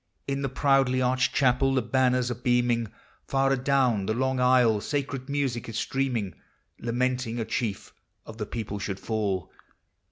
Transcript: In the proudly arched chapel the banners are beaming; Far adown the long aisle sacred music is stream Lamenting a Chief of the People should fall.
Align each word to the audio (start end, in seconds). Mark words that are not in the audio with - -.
In 0.27 0.41
the 0.41 0.49
proudly 0.49 0.99
arched 0.99 1.35
chapel 1.35 1.75
the 1.75 1.81
banners 1.83 2.31
are 2.31 2.33
beaming; 2.33 2.91
Far 3.27 3.51
adown 3.53 4.07
the 4.07 4.15
long 4.15 4.39
aisle 4.39 4.81
sacred 4.81 5.29
music 5.29 5.69
is 5.69 5.77
stream 5.77 6.33
Lamenting 6.79 7.39
a 7.39 7.45
Chief 7.45 7.93
of 8.25 8.37
the 8.39 8.47
People 8.47 8.79
should 8.79 8.99
fall. 8.99 9.51